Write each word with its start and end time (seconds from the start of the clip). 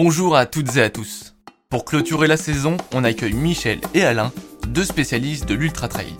Bonjour 0.00 0.36
à 0.36 0.46
toutes 0.46 0.76
et 0.76 0.82
à 0.82 0.90
tous. 0.90 1.34
Pour 1.70 1.84
clôturer 1.84 2.28
la 2.28 2.36
saison, 2.36 2.76
on 2.94 3.02
accueille 3.02 3.32
Michel 3.32 3.80
et 3.94 4.04
Alain, 4.04 4.30
deux 4.68 4.84
spécialistes 4.84 5.44
de 5.44 5.54
l'ultra 5.54 5.88
trail. 5.88 6.14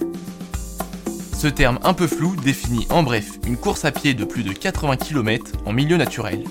Ce 1.33 1.47
terme 1.47 1.79
un 1.85 1.95
peu 1.95 2.09
flou 2.09 2.35
définit 2.35 2.89
en 2.91 3.05
bref 3.05 3.39
une 3.47 3.57
course 3.57 3.85
à 3.85 3.93
pied 3.93 4.15
de 4.15 4.25
plus 4.25 4.43
de 4.43 4.53
80 4.53 4.97
km 4.97 5.53
en 5.65 5.73
milieu 5.73 5.97
naturel. 5.97 6.43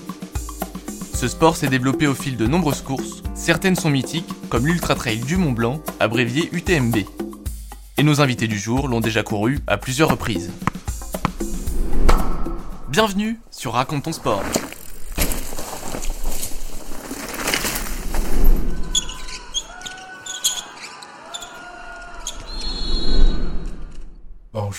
Ce 1.12 1.28
sport 1.28 1.56
s'est 1.56 1.68
développé 1.68 2.06
au 2.06 2.14
fil 2.14 2.38
de 2.38 2.46
nombreuses 2.46 2.80
courses, 2.80 3.22
certaines 3.34 3.76
sont 3.76 3.90
mythiques, 3.90 4.32
comme 4.48 4.66
l'Ultra 4.66 4.94
Trail 4.94 5.18
du 5.18 5.36
Mont 5.36 5.52
Blanc, 5.52 5.82
abrévié 6.00 6.48
UTMB. 6.52 6.96
Et 7.98 8.02
nos 8.04 8.22
invités 8.22 8.48
du 8.48 8.58
jour 8.58 8.88
l'ont 8.88 9.00
déjà 9.00 9.22
couru 9.22 9.58
à 9.66 9.76
plusieurs 9.76 10.08
reprises. 10.08 10.50
Bienvenue 12.88 13.38
sur 13.50 13.74
Raconte 13.74 14.04
ton 14.04 14.12
sport. 14.12 14.42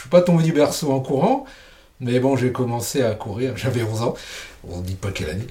Pas 0.09 0.22
tombé 0.22 0.44
du 0.44 0.54
berceau 0.54 0.91
en 0.91 0.99
courant, 0.99 1.45
mais 1.99 2.20
bon, 2.20 2.36
j'ai 2.36 2.52
commencé 2.52 3.04
à 3.04 3.13
courir, 3.16 3.54
j'avais 3.58 3.84
11 3.84 4.02
ans, 4.02 4.16
on 4.68 4.77
ne 4.77 4.84
dit 4.84 4.95
pas 4.95 5.12
quelle 5.12 5.30
année. 5.30 5.48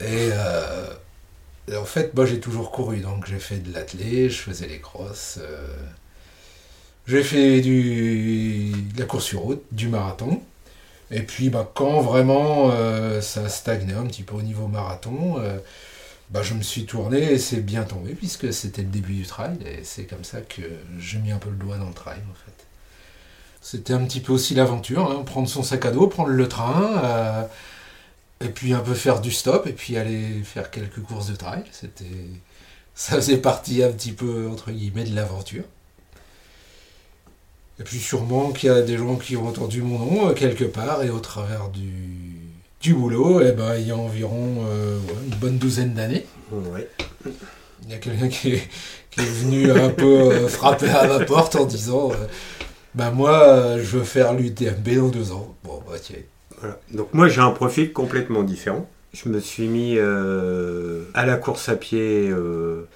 Et, 0.00 0.30
euh, 0.32 0.86
en 1.76 1.84
fait, 1.84 2.12
j'ai 2.26 2.40
toujours 2.40 2.70
couru, 2.70 2.98
donc 2.98 3.26
j'ai 3.26 3.38
fait 3.38 3.58
de 3.58 3.72
l'athlé, 3.72 4.28
je 4.28 4.38
faisais 4.38 4.66
les 4.66 4.80
crosses, 4.80 5.38
euh, 5.40 5.76
j'ai 7.06 7.22
fait 7.22 7.60
de 7.60 8.98
la 8.98 9.04
course 9.04 9.24
sur 9.24 9.40
route, 9.40 9.62
du 9.72 9.88
marathon. 9.88 10.42
Et 11.12 11.22
puis 11.22 11.50
bah, 11.50 11.68
quand 11.74 12.00
vraiment 12.02 12.70
euh, 12.72 13.20
ça 13.20 13.48
stagnait 13.48 13.94
un 13.94 14.06
petit 14.06 14.22
peu 14.22 14.36
au 14.36 14.42
niveau 14.42 14.68
marathon, 14.68 15.42
bah, 16.30 16.42
je 16.42 16.54
me 16.54 16.62
suis 16.62 16.86
tourné 16.86 17.32
et 17.32 17.38
c'est 17.38 17.60
bien 17.60 17.82
tombé 17.82 18.14
puisque 18.14 18.52
c'était 18.52 18.82
le 18.82 18.88
début 18.88 19.14
du 19.14 19.26
trail 19.26 19.58
et 19.66 19.82
c'est 19.82 20.04
comme 20.04 20.22
ça 20.24 20.40
que 20.40 20.62
j'ai 20.98 21.18
mis 21.18 21.32
un 21.32 21.38
peu 21.38 21.50
le 21.50 21.56
doigt 21.56 21.76
dans 21.78 21.88
le 21.88 21.94
trail 21.94 22.20
en 22.30 22.34
fait. 22.34 22.69
C'était 23.60 23.92
un 23.92 24.04
petit 24.04 24.20
peu 24.20 24.32
aussi 24.32 24.54
l'aventure, 24.54 25.10
hein, 25.10 25.22
prendre 25.24 25.48
son 25.48 25.62
sac 25.62 25.84
à 25.84 25.90
dos, 25.90 26.06
prendre 26.06 26.30
le 26.30 26.48
train, 26.48 27.02
euh, 27.04 27.42
et 28.40 28.48
puis 28.48 28.72
un 28.72 28.80
peu 28.80 28.94
faire 28.94 29.20
du 29.20 29.30
stop 29.30 29.66
et 29.66 29.72
puis 29.72 29.96
aller 29.96 30.42
faire 30.44 30.70
quelques 30.70 31.00
courses 31.00 31.28
de 31.28 31.36
trail. 31.36 31.64
C'était, 31.70 32.04
ça 32.94 33.16
faisait 33.16 33.36
partie 33.36 33.82
un 33.82 33.92
petit 33.92 34.12
peu 34.12 34.48
entre 34.50 34.70
guillemets 34.70 35.04
de 35.04 35.14
l'aventure. 35.14 35.64
Et 37.78 37.82
puis 37.82 37.98
sûrement 37.98 38.50
qu'il 38.52 38.68
y 38.68 38.72
a 38.72 38.82
des 38.82 38.98
gens 38.98 39.16
qui 39.16 39.36
ont 39.36 39.48
entendu 39.48 39.82
mon 39.82 39.98
nom 39.98 40.28
euh, 40.28 40.32
quelque 40.34 40.64
part 40.64 41.02
et 41.02 41.10
au 41.10 41.18
travers 41.18 41.68
du, 41.68 41.92
du 42.80 42.94
boulot, 42.94 43.40
eh 43.42 43.52
ben, 43.52 43.76
il 43.76 43.86
y 43.86 43.90
a 43.90 43.96
environ 43.96 44.64
euh, 44.66 44.98
ouais, 44.98 45.14
une 45.30 45.36
bonne 45.36 45.58
douzaine 45.58 45.94
d'années. 45.94 46.26
Ouais. 46.50 46.88
Il 47.84 47.90
y 47.90 47.94
a 47.94 47.98
quelqu'un 47.98 48.28
qui 48.28 48.52
est, 48.52 48.68
qui 49.10 49.20
est 49.20 49.24
venu 49.24 49.70
un 49.70 49.90
peu 49.90 50.32
euh, 50.32 50.48
frapper 50.48 50.90
à 50.90 51.06
ma 51.06 51.24
porte 51.24 51.56
en 51.56 51.64
disant 51.64 52.12
euh, 52.12 52.26
Bah, 52.94 53.10
moi, 53.10 53.42
euh, 53.42 53.78
je 53.82 53.98
veux 53.98 54.04
faire 54.04 54.34
l'UTMB 54.34 54.96
dans 54.96 55.08
deux 55.08 55.32
ans. 55.32 55.54
Bon, 55.62 55.82
bah, 55.88 55.96
tiens. 56.00 56.16
Voilà. 56.58 56.78
Donc 56.90 57.14
moi 57.14 57.28
j'ai 57.28 57.40
un 57.40 57.52
profil 57.52 57.92
complètement 57.92 58.42
différent. 58.42 58.88
Je 59.14 59.28
me 59.28 59.40
suis 59.40 59.66
mis 59.66 59.94
euh, 59.96 61.04
à 61.14 61.24
la 61.24 61.36
course 61.36 61.68
à 61.68 61.76
pied 61.76 62.28
euh, 62.28 62.86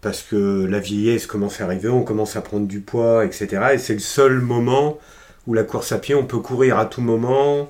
parce 0.00 0.22
que 0.22 0.64
la 0.64 0.78
vieillesse 0.78 1.26
commence 1.26 1.60
à 1.60 1.64
arriver, 1.64 1.88
on 1.88 2.02
commence 2.02 2.36
à 2.36 2.40
prendre 2.40 2.66
du 2.66 2.80
poids, 2.80 3.24
etc. 3.24 3.70
Et 3.74 3.78
c'est 3.78 3.94
le 3.94 3.98
seul 3.98 4.40
moment 4.40 4.98
où 5.46 5.54
la 5.54 5.64
course 5.64 5.90
à 5.92 5.98
pied, 5.98 6.14
on 6.14 6.24
peut 6.24 6.38
courir 6.38 6.78
à 6.78 6.86
tout 6.86 7.00
moment, 7.00 7.68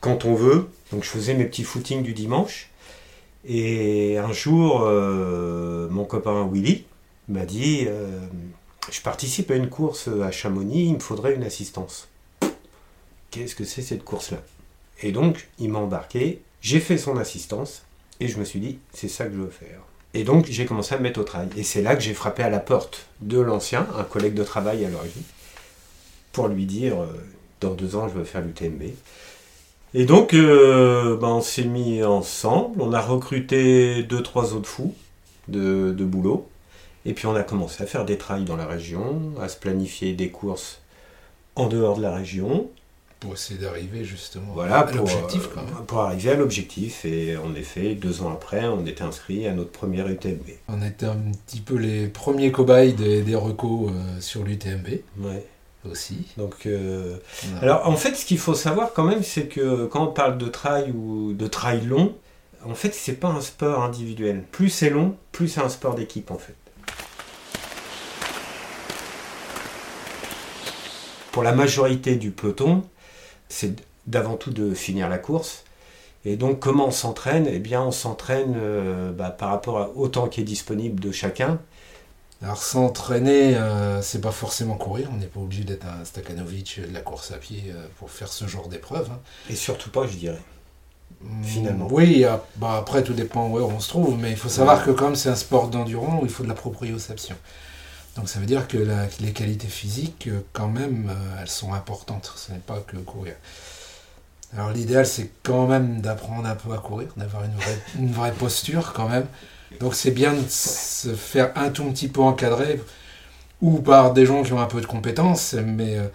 quand 0.00 0.24
on 0.24 0.34
veut. 0.34 0.66
Donc 0.90 1.04
je 1.04 1.08
faisais 1.08 1.34
mes 1.34 1.44
petits 1.44 1.64
footings 1.64 2.02
du 2.02 2.14
dimanche. 2.14 2.70
Et 3.46 4.18
un 4.18 4.32
jour, 4.32 4.80
mon 4.80 6.04
copain 6.04 6.48
Willy 6.50 6.84
m'a 7.28 7.46
dit, 7.46 7.86
je 8.90 9.00
participe 9.00 9.50
à 9.50 9.56
une 9.56 9.68
course 9.68 10.08
à 10.08 10.30
Chamonix, 10.30 10.86
il 10.86 10.94
me 10.94 11.00
faudrait 11.00 11.34
une 11.34 11.44
assistance. 11.44 12.08
Qu'est-ce 13.30 13.54
que 13.54 13.64
c'est 13.64 13.82
cette 13.82 14.04
course-là? 14.04 14.38
Et 15.02 15.12
donc, 15.12 15.48
il 15.58 15.70
m'a 15.70 15.78
embarqué, 15.78 16.40
j'ai 16.60 16.80
fait 16.80 16.98
son 16.98 17.16
assistance, 17.16 17.82
et 18.18 18.28
je 18.28 18.38
me 18.38 18.44
suis 18.44 18.60
dit, 18.60 18.78
c'est 18.92 19.08
ça 19.08 19.26
que 19.26 19.32
je 19.32 19.38
veux 19.38 19.50
faire. 19.50 19.80
Et 20.12 20.24
donc, 20.24 20.46
j'ai 20.48 20.66
commencé 20.66 20.94
à 20.94 20.98
me 20.98 21.04
mettre 21.04 21.20
au 21.20 21.24
travail. 21.24 21.48
Et 21.56 21.62
c'est 21.62 21.82
là 21.82 21.94
que 21.94 22.02
j'ai 22.02 22.14
frappé 22.14 22.42
à 22.42 22.50
la 22.50 22.58
porte 22.58 23.06
de 23.20 23.38
l'ancien, 23.38 23.86
un 23.96 24.02
collègue 24.02 24.34
de 24.34 24.42
travail 24.42 24.84
à 24.84 24.90
l'origine, 24.90 25.22
pour 26.32 26.48
lui 26.48 26.66
dire, 26.66 27.00
euh, 27.00 27.06
dans 27.60 27.74
deux 27.74 27.96
ans, 27.96 28.08
je 28.08 28.14
veux 28.14 28.24
faire 28.24 28.40
l'UTMB. 28.40 28.82
Et 29.94 30.04
donc, 30.04 30.34
euh, 30.34 31.16
ben, 31.16 31.28
on 31.28 31.40
s'est 31.40 31.64
mis 31.64 32.02
ensemble, 32.02 32.82
on 32.82 32.92
a 32.92 33.00
recruté 33.00 34.02
deux, 34.02 34.22
trois 34.22 34.54
autres 34.54 34.68
fous 34.68 34.94
de 35.48 35.92
boulot, 36.04 36.48
et 37.06 37.12
puis 37.14 37.26
on 37.26 37.34
a 37.34 37.42
commencé 37.42 37.82
à 37.82 37.86
faire 37.86 38.04
des 38.04 38.18
trails 38.18 38.44
dans 38.44 38.56
la 38.56 38.66
région, 38.66 39.20
à 39.40 39.48
se 39.48 39.56
planifier 39.56 40.12
des 40.14 40.30
courses 40.30 40.80
en 41.56 41.66
dehors 41.68 41.96
de 41.96 42.02
la 42.02 42.14
région, 42.14 42.68
Pour 43.20 43.34
essayer 43.34 43.58
d'arriver 43.60 44.04
justement 44.04 44.52
voilà, 44.54 44.78
à 44.78 44.82
pour, 44.84 44.96
l'objectif 44.98 45.44
euh, 45.44 45.48
quand 45.54 45.62
même. 45.62 45.84
pour 45.86 45.98
arriver 46.00 46.30
à 46.30 46.34
l'objectif. 46.36 47.04
Et 47.04 47.36
en 47.36 47.54
effet, 47.54 47.94
deux 47.94 48.22
ans 48.22 48.30
après, 48.32 48.66
on 48.66 48.86
était 48.86 49.02
inscrit 49.02 49.46
à 49.46 49.52
notre 49.52 49.70
première 49.72 50.08
UTMB. 50.08 50.48
On 50.68 50.82
était 50.82 51.06
un 51.06 51.18
petit 51.46 51.60
peu 51.60 51.74
les 51.76 52.06
premiers 52.06 52.50
cobayes 52.52 52.94
des, 52.94 53.22
des 53.22 53.34
recos 53.34 53.90
euh, 53.90 54.20
sur 54.20 54.42
l'UTMB 54.44 54.86
Ouais. 55.18 55.44
aussi. 55.90 56.28
Donc, 56.38 56.66
euh, 56.66 57.16
alors 57.60 57.86
en 57.88 57.96
fait, 57.96 58.14
ce 58.14 58.24
qu'il 58.24 58.38
faut 58.38 58.54
savoir 58.54 58.92
quand 58.94 59.04
même, 59.04 59.22
c'est 59.22 59.46
que 59.48 59.86
quand 59.86 60.04
on 60.04 60.12
parle 60.12 60.38
de 60.38 60.46
trail 60.48 60.90
ou 60.92 61.32
de 61.34 61.46
trail 61.46 61.84
long, 61.84 62.14
en 62.64 62.74
fait, 62.74 62.94
c'est 62.94 63.14
pas 63.14 63.28
un 63.28 63.40
sport 63.40 63.82
individuel. 63.82 64.44
Plus 64.52 64.68
c'est 64.70 64.90
long, 64.90 65.14
plus 65.32 65.48
c'est 65.48 65.60
un 65.62 65.68
sport 65.70 65.94
d'équipe 65.94 66.30
en 66.30 66.38
fait. 66.38 66.54
Pour 71.32 71.42
la 71.42 71.52
majorité 71.52 72.16
du 72.16 72.30
peloton, 72.30 72.82
c'est 73.48 73.74
d'avant 74.06 74.36
tout 74.36 74.50
de 74.50 74.74
finir 74.74 75.08
la 75.08 75.18
course. 75.18 75.64
Et 76.24 76.36
donc, 76.36 76.60
comment 76.60 76.88
on 76.88 76.90
s'entraîne? 76.90 77.46
Eh 77.50 77.58
bien, 77.60 77.82
on 77.82 77.92
s'entraîne 77.92 78.54
euh, 78.56 79.12
bah, 79.12 79.30
par 79.30 79.50
rapport 79.50 79.78
à- 79.78 79.90
au 79.96 80.08
temps 80.08 80.28
qui 80.28 80.40
est 80.40 80.44
disponible 80.44 81.00
de 81.00 81.12
chacun. 81.12 81.58
Alors 82.42 82.62
s'entraîner, 82.62 83.56
euh, 83.56 84.00
c'est 84.02 84.20
pas 84.22 84.30
forcément 84.30 84.76
courir, 84.76 85.08
on 85.12 85.18
n'est 85.18 85.26
pas 85.26 85.40
obligé 85.40 85.64
d'être 85.64 85.86
un 85.86 86.04
Stakanovic 86.06 86.80
de 86.88 86.94
la 86.94 87.00
course 87.00 87.32
à 87.32 87.36
pied 87.36 87.64
euh, 87.68 87.86
pour 87.98 88.10
faire 88.10 88.28
ce 88.32 88.46
genre 88.46 88.68
d'épreuve. 88.68 89.08
hein. 89.12 89.18
Et 89.50 89.54
surtout 89.56 89.90
pas, 89.90 90.06
je 90.06 90.16
dirais. 90.16 90.40
Mm, 91.22 91.44
Finalement. 91.44 91.88
Oui, 91.90 92.24
ah, 92.24 92.42
bah 92.56 92.76
après 92.78 93.02
tout 93.04 93.12
dépend 93.12 93.46
où 93.48 93.58
on 93.58 93.80
se 93.80 93.88
trouve, 93.90 94.18
mais 94.18 94.30
il 94.30 94.36
faut 94.38 94.48
savoir 94.48 94.84
que 94.84 94.90
comme 94.90 95.16
c'est 95.16 95.28
un 95.28 95.34
sport 95.36 95.68
d'endurance 95.68 96.20
il 96.24 96.30
faut 96.30 96.42
de 96.44 96.48
la 96.48 96.54
proprioception. 96.54 97.36
Donc 98.20 98.28
ça 98.28 98.38
veut 98.38 98.44
dire 98.44 98.68
que 98.68 98.76
les 99.20 99.32
qualités 99.32 99.66
physiques, 99.66 100.28
euh, 100.28 100.40
quand 100.52 100.68
même, 100.68 101.08
euh, 101.08 101.40
elles 101.40 101.48
sont 101.48 101.72
importantes, 101.72 102.30
ce 102.36 102.52
n'est 102.52 102.58
pas 102.58 102.78
que 102.86 102.98
courir. 102.98 103.32
Alors 104.54 104.72
l'idéal 104.72 105.06
c'est 105.06 105.30
quand 105.42 105.66
même 105.66 106.02
d'apprendre 106.02 106.46
un 106.46 106.54
peu 106.54 106.70
à 106.74 106.76
courir, 106.76 107.08
d'avoir 107.16 107.44
une 107.98 108.12
vraie, 108.12 108.32
posture 108.32 108.92
quand 108.92 109.08
même. 109.08 109.24
Donc 109.80 109.94
c'est 109.94 110.10
bien 110.10 110.34
de 110.34 110.44
se 110.50 111.14
faire 111.14 111.50
un 111.56 111.70
tout 111.70 111.84
petit 111.84 112.08
peu 112.08 112.20
encadrer, 112.20 112.82
ou 113.62 113.78
par 113.78 114.12
des 114.12 114.26
gens 114.26 114.42
qui 114.42 114.52
ont 114.52 114.60
un 114.60 114.66
peu 114.66 114.82
de 114.82 114.86
compétences, 114.86 115.54
mais 115.54 115.96
euh, 115.96 116.06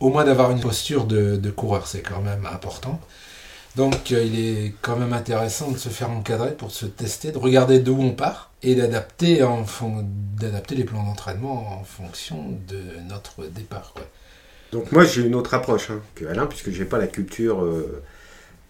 au 0.00 0.08
moins 0.08 0.24
d'avoir 0.24 0.50
une 0.50 0.60
posture 0.60 1.04
de, 1.04 1.50
coureur, 1.50 1.86
c'est 1.86 2.02
quand 2.02 2.22
même 2.22 2.44
important. 2.52 2.98
Donc 3.76 4.10
il 4.10 4.36
est 4.40 4.74
quand 4.82 4.96
même 4.96 5.12
intéressant 5.12 5.70
de 5.70 5.78
se 5.78 5.90
faire 5.90 6.10
encadrer 6.10 6.56
pour 6.56 6.72
se 6.72 6.86
tester, 6.86 7.30
de 7.30 7.38
regarder 7.38 7.78
d'où 7.78 7.96
on 8.00 8.10
part 8.10 8.51
et 8.62 8.74
d'adapter 8.74 9.42
en 9.42 9.64
fon- 9.64 10.06
d'adapter 10.40 10.74
les 10.74 10.84
plans 10.84 11.02
d'entraînement 11.04 11.80
en 11.80 11.84
fonction 11.84 12.50
de 12.68 12.78
notre 13.08 13.46
départ. 13.46 13.92
quoi. 13.94 14.04
Donc 14.72 14.90
moi 14.92 15.04
j'ai 15.04 15.22
une 15.22 15.34
autre 15.34 15.54
approche 15.54 15.90
hein, 15.90 16.00
que 16.14 16.24
Alain 16.26 16.46
puisque 16.46 16.70
j'ai 16.70 16.84
pas 16.84 16.98
la 16.98 17.06
culture 17.08 17.62
euh, 17.62 18.02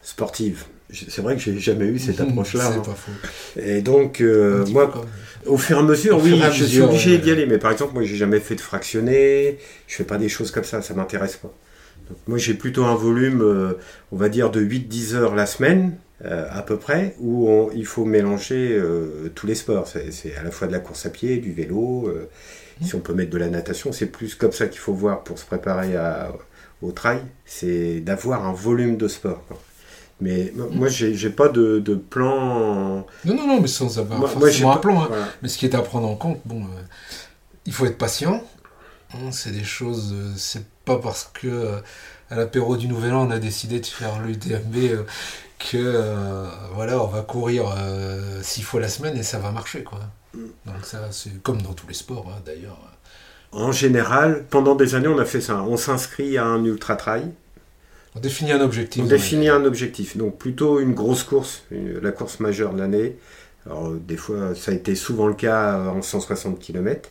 sportive. 0.03 0.65
C'est 0.93 1.23
vrai 1.23 1.37
que 1.37 1.41
j'ai 1.41 1.59
jamais 1.59 1.87
eu 1.87 1.99
cette 1.99 2.21
approche-là. 2.27 2.71
C'est 2.71 2.79
hein. 2.79 2.83
pas 2.85 2.95
faux. 2.95 3.13
Et 3.61 3.83
donc 3.83 4.21
euh, 4.21 4.67
moi, 4.67 4.89
comme- 4.89 5.07
au 5.47 5.57
fur 5.59 5.77
et 5.77 5.81
à 5.81 5.83
mesure, 5.83 6.19
Au 6.19 6.21
oui, 6.21 6.41
à 6.43 6.51
je 6.51 6.65
suis 6.65 6.81
obligé 6.81 7.19
d'y 7.19 7.31
aller. 7.31 7.47
Mais 7.47 7.59
par 7.59 7.73
exemple, 7.73 7.95
moi 7.95 8.03
j'ai 8.05 8.17
jamais 8.17 8.41
fait 8.41 8.55
de 8.55 8.61
fractionné, 8.61 9.59
je 9.89 9.95
fais 9.97 10.05
pas 10.05 10.19
des 10.19 10.29
choses 10.29 10.51
comme 10.51 10.65
ça, 10.65 10.83
ça 10.83 10.95
m'intéresse 10.95 11.37
pas. 11.37 11.53
Donc, 12.09 12.19
moi 12.27 12.39
j'ai 12.39 12.55
plutôt 12.55 12.85
un 12.85 12.95
volume, 12.95 13.41
euh, 13.43 13.75
on 14.11 14.17
va 14.17 14.29
dire 14.29 14.51
de 14.51 14.61
8-10 14.61 15.15
heures 15.15 15.35
la 15.35 15.47
semaine. 15.47 15.97
Euh, 16.25 16.47
à 16.51 16.63
peu 16.63 16.77
près, 16.77 17.15
où 17.21 17.49
on- 17.49 17.71
il 17.75 17.87
faut 17.87 18.05
mélanger 18.05 18.73
euh, 18.73 19.31
tous 19.35 19.47
les 19.47 19.55
sports. 19.57 19.89
C'est 19.89 20.37
à 20.37 20.43
la 20.43 20.51
fois 20.51 20.67
de 20.69 20.73
la 20.73 20.79
course 20.81 21.07
à 21.07 21.11
pied, 21.11 21.39
du 21.39 21.53
vélo, 21.53 22.07
euh, 22.09 22.29
si 22.85 22.95
on 22.95 23.01
peut 23.01 23.15
mettre 23.15 23.31
de 23.31 23.39
la 23.39 23.49
natation, 23.49 23.93
c'est 23.93 24.07
plus 24.07 24.35
comme 24.35 24.53
ça 24.53 24.67
qu'il 24.67 24.81
faut 24.81 24.95
voir 24.95 25.23
pour 25.25 25.39
se 25.39 25.45
préparer 25.47 25.97
à, 25.97 26.33
au 26.81 26.91
trail, 26.93 27.21
c'est 27.45 28.01
d'avoir 28.01 28.45
un 28.47 28.53
volume 28.53 28.97
de 28.97 29.07
sport. 29.09 29.45
quoi. 29.47 29.59
Mais 30.21 30.49
m- 30.57 30.69
moi, 30.73 30.89
j'ai 30.89 31.31
pas 31.31 31.49
de, 31.49 31.79
de 31.81 31.95
plan. 31.97 32.99
Non, 33.25 33.35
non, 33.35 33.47
non, 33.47 33.61
mais 33.61 33.67
sans 33.69 33.99
avoir 33.99 34.19
Moi- 34.21 34.31
moi, 34.37 34.41
forcément 34.49 34.73
un 34.75 34.77
plan. 34.79 35.03
hein. 35.03 35.07
voilà. 35.09 35.29
Mais 35.43 35.49
ce 35.49 35.59
qui 35.59 35.67
est 35.67 35.75
à 35.75 35.83
prendre 35.83 36.09
en 36.09 36.15
compte, 36.17 36.41
bon, 36.45 36.63
il 37.67 37.73
faut 37.73 37.87
être 37.87 37.99
patient. 37.99 38.43
Hein, 39.15 39.31
c'est 39.33 39.51
des 39.53 39.65
choses, 39.65 40.15
c'est 40.37 40.65
pas 40.85 40.99
parce 40.99 41.31
que 41.35 41.73
à 42.31 42.37
l'apéro 42.37 42.77
du 42.79 42.89
Nouvel 42.89 43.13
An 43.13 43.29
on 43.29 43.31
a 43.31 43.39
décidé 43.39 43.79
de 43.81 43.87
faire 43.87 44.21
l'UTMB 44.23 45.05
que 45.71 45.77
euh, 45.79 46.47
voilà, 46.75 47.03
on 47.03 47.07
va 47.07 47.23
courir 47.23 47.73
euh, 47.77 48.41
six 48.43 48.63
fois 48.63 48.81
la 48.81 48.89
semaine 48.89 49.17
et 49.17 49.23
ça 49.23 49.39
va 49.39 49.51
marcher 49.51 49.83
quoi. 49.83 50.01
Mm. 50.35 50.39
Donc 50.67 50.85
ça, 50.85 51.09
c'est 51.11 51.43
comme 51.43 51.63
dans 51.63 51.73
tous 51.73 51.87
les 51.89 51.95
sports 51.95 52.27
hein, 52.31 52.41
d'ailleurs. 52.45 52.79
En 53.53 53.71
général, 53.73 54.45
pendant 54.49 54.75
des 54.75 54.95
années, 54.95 55.09
on 55.09 55.19
a 55.19 55.27
fait 55.27 55.43
ça. 55.43 55.63
On 55.63 55.77
s'inscrit 55.77 56.39
à 56.39 56.45
un 56.47 56.65
ultra 56.65 56.97
trail. 56.97 57.31
On 58.15 58.21
définit 58.21 58.53
un 58.53 58.61
objectif. 58.61 59.03
On 59.03 59.07
définit 59.07 59.49
un 59.51 59.65
objectif. 59.65 60.17
Donc 60.17 60.39
plutôt 60.39 60.81
une 60.81 60.95
grosse 60.95 61.23
course, 61.23 61.63
une- 61.71 61.99
la 62.01 62.13
course 62.13 62.41
majeure 62.41 62.73
de 62.73 62.79
l'année. 62.79 63.17
Alors 63.67 63.91
des 63.91 64.17
fois, 64.17 64.55
ça 64.55 64.73
a 64.73 64.75
été 64.75 64.95
souvent 64.95 65.27
le 65.29 65.35
cas 65.35 65.79
en 65.79 66.03
160 66.03 66.59
km. 66.59 67.11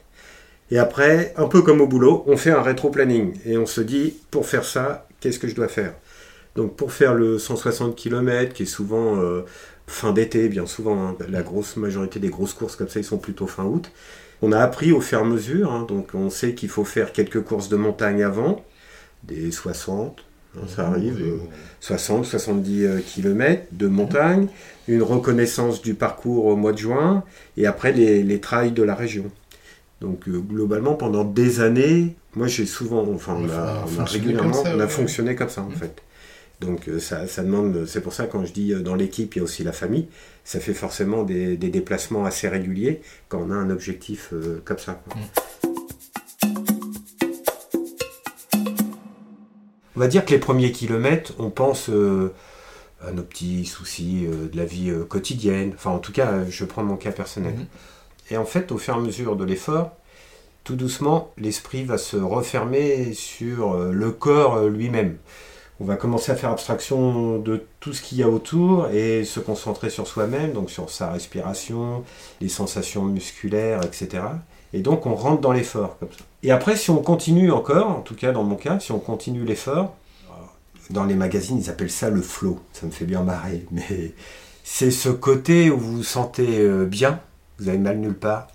Et 0.72 0.80
après, 0.80 1.34
un 1.38 1.48
peu 1.48 1.62
comme 1.62 1.82
au 1.82 1.88
boulot, 1.88 2.24
on 2.28 2.38
fait 2.38 2.52
un 2.52 2.62
rétro-planning. 2.62 3.34
Et 3.46 3.58
on 3.58 3.66
se 3.66 3.82
dit, 3.82 4.16
pour 4.32 4.46
faire 4.48 4.64
ça, 4.64 5.08
qu'est-ce 5.20 5.38
que 5.38 5.48
je 5.48 5.56
dois 5.56 5.68
faire? 5.68 5.94
Donc 6.56 6.76
pour 6.76 6.92
faire 6.92 7.14
le 7.16 7.40
160 7.40 7.96
km, 7.96 8.54
qui 8.54 8.64
est 8.64 8.66
souvent 8.66 9.20
euh, 9.22 9.44
fin 9.88 10.12
d'été, 10.14 10.50
bien 10.50 10.66
souvent, 10.66 11.00
hein, 11.10 11.18
la 11.30 11.42
grosse 11.44 11.78
majorité 11.78 12.20
des 12.20 12.30
grosses 12.30 12.54
courses 12.54 12.76
comme 12.76 12.90
ça, 12.90 13.00
ils 13.00 13.04
sont 13.06 13.18
plutôt 13.20 13.48
fin 13.48 13.64
août. 13.66 13.92
On 14.42 14.52
a 14.52 14.60
appris 14.60 14.92
au 14.92 15.02
fur 15.02 15.20
et 15.20 15.22
à 15.22 15.26
mesure, 15.26 15.72
hein, 15.72 15.86
donc 15.88 16.10
on 16.14 16.30
sait 16.30 16.56
qu'il 16.56 16.70
faut 16.70 16.84
faire 16.86 17.14
quelques 17.14 17.42
courses 17.44 17.70
de 17.70 17.76
montagne 17.78 18.24
avant, 18.24 18.66
des 19.24 19.52
60, 19.52 20.26
hein, 20.58 20.62
ça 20.68 20.88
arrive, 20.88 21.20
Oui, 21.20 21.22
euh, 21.22 21.38
60, 21.80 22.26
70 22.26 22.88
km 23.06 23.68
de 23.72 23.88
montagne, 23.88 24.50
une 24.88 25.04
reconnaissance 25.04 25.82
du 25.82 25.94
parcours 25.96 26.46
au 26.46 26.56
mois 26.58 26.74
de 26.74 26.78
juin, 26.80 27.24
et 27.58 27.68
après 27.68 27.94
les, 27.94 28.24
les 28.24 28.42
trails 28.42 28.72
de 28.74 28.84
la 28.84 28.96
région. 28.96 29.32
Donc 30.02 30.28
euh, 30.28 30.40
globalement, 30.40 30.96
pendant 30.96 31.24
des 31.24 31.60
années, 31.62 32.16
moi 32.36 32.48
j'ai 32.48 32.66
souvent, 32.66 33.08
enfin 33.14 33.36
on 33.36 33.46
On 33.46 33.50
a 33.50 33.56
a, 33.56 33.86
on 33.88 33.98
a 33.98 34.06
fonctionné 34.06 34.06
régulièrement, 34.06 34.54
ça, 34.54 34.76
on 34.76 34.80
a 34.80 34.88
ouais. 34.88 34.88
fonctionné 34.88 35.36
comme 35.36 35.50
ça 35.50 35.62
en 35.64 35.70
Mhm. 35.70 35.76
fait. 35.76 36.02
Donc 36.62 36.88
euh, 36.88 37.00
ça, 37.00 37.28
ça 37.28 37.44
demande, 37.44 37.86
c'est 37.86 38.02
pour 38.02 38.14
ça 38.14 38.28
quand 38.28 38.46
je 38.46 38.54
dis 38.54 38.72
euh, 38.72 38.80
dans 38.82 38.96
l'équipe, 38.96 39.36
il 39.36 39.40
y 39.40 39.42
a 39.42 39.44
aussi 39.44 39.64
la 39.64 39.74
famille, 39.74 40.08
ça 40.46 40.60
fait 40.60 40.76
forcément 40.76 41.24
des, 41.24 41.58
des 41.58 41.70
déplacements 41.70 42.24
assez 42.24 42.48
réguliers 42.48 43.02
quand 43.28 43.44
on 43.46 43.52
a 43.52 43.56
un 43.56 43.70
objectif 43.72 44.30
euh, 44.32 44.62
comme 44.64 44.78
ça. 44.78 45.02
On 49.96 50.00
va 50.00 50.08
dire 50.08 50.24
que 50.24 50.32
les 50.32 50.40
premiers 50.40 50.72
kilomètres, 50.72 51.34
on 51.38 51.50
pense 51.50 51.90
euh, 51.90 52.32
à 53.06 53.12
nos 53.12 53.24
petits 53.24 53.66
soucis 53.66 54.26
euh, 54.26 54.48
de 54.48 54.56
la 54.56 54.66
vie 54.66 54.90
euh, 54.90 55.04
quotidienne. 55.04 55.74
Enfin, 55.76 55.92
en 55.92 56.00
tout 56.00 56.12
cas, 56.12 56.46
je 56.48 56.64
prends 56.66 56.84
mon 56.84 56.96
cas 56.96 57.12
personnel. 57.12 57.54
Mhm. 57.56 57.66
Et 58.32 58.38
en 58.38 58.46
fait, 58.46 58.72
au 58.72 58.78
fur 58.78 58.96
et 58.96 58.98
à 58.98 59.02
mesure 59.02 59.36
de 59.36 59.44
l'effort, 59.44 59.92
tout 60.64 60.76
doucement, 60.76 61.34
l'esprit 61.38 61.84
va 61.84 61.98
se 61.98 62.18
refermer 62.18 63.14
sur 63.14 63.74
euh, 63.74 63.92
le 63.92 64.12
corps 64.12 64.56
euh, 64.58 64.70
lui-même. 64.70 65.18
On 65.82 65.84
va 65.84 65.96
commencer 65.96 66.32
à 66.32 66.36
faire 66.36 66.52
abstraction 66.52 67.40
de 67.40 67.66
tout 67.80 67.92
ce 67.92 68.04
qu'il 68.04 68.20
y 68.20 68.24
a 68.24 68.30
autour 68.30 68.90
et 68.90 69.24
se 69.24 69.40
concentrer 69.40 69.90
sur 69.90 70.06
soi-même, 70.06 70.54
donc 70.54 70.70
sur 70.70 70.92
sa 70.92 71.12
respiration, 71.12 72.04
les 72.40 72.50
sensations 72.50 73.04
musculaires, 73.04 73.82
etc. 73.84 74.26
Et 74.74 74.82
donc 74.82 75.08
on 75.08 75.16
rentre 75.16 75.42
dans 75.42 75.52
l'effort 75.52 75.98
comme 75.98 76.12
ça. 76.12 76.24
Et 76.44 76.52
après, 76.52 76.76
si 76.76 76.92
on 76.92 77.02
continue 77.02 77.52
encore, 77.52 77.90
en 77.90 78.02
tout 78.02 78.14
cas 78.14 78.32
dans 78.32 78.44
mon 78.44 78.58
cas, 78.58 78.80
si 78.80 78.92
on 78.92 79.00
continue 79.00 79.44
l'effort, 79.44 79.96
dans 80.92 81.06
les 81.06 81.16
magazines, 81.16 81.58
ils 81.58 81.72
appellent 81.72 81.90
ça 81.90 82.12
le 82.12 82.22
flow. 82.22 82.60
Ça 82.74 82.86
me 82.86 82.92
fait 82.92 83.06
bien 83.06 83.24
marrer, 83.24 83.66
mais 83.72 84.14
c'est 84.64 84.92
ce 84.92 85.10
côté 85.10 85.72
où 85.72 85.80
vous 85.80 85.98
vous 85.98 86.04
sentez 86.04 86.60
euh, 86.60 86.86
bien, 86.86 87.20
vous 87.58 87.70
avez 87.70 87.80
mal 87.80 87.98
nulle 87.98 88.14
part. 88.14 88.50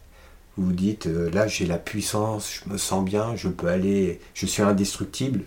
Vous 0.56 0.67
vous 0.67 0.72
dites, 0.72 1.08
euh, 1.08 1.29
là 1.32 1.49
j'ai 1.49 1.67
la 1.67 1.79
puissance, 1.79 2.62
je 2.64 2.70
me 2.70 2.79
sens 2.79 3.05
bien, 3.05 3.34
je 3.34 3.49
peux 3.49 3.67
aller, 3.67 4.20
je 4.32 4.46
suis 4.46 4.62
indestructible. 4.62 5.43